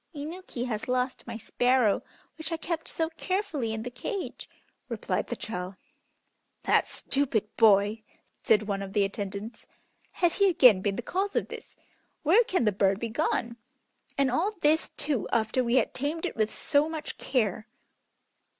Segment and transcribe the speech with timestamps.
[0.15, 2.01] "Inuki has lost my sparrow,
[2.35, 4.49] which I kept so carefully in the cage,"
[4.89, 5.75] replied the child.
[6.63, 8.01] "That stupid boy,"
[8.41, 9.67] said one of the attendants.
[10.13, 11.75] "Has he again been the cause of this?
[12.23, 13.57] Where can the bird be gone?
[14.17, 17.67] And all this, too, after we had tamed it with so much care."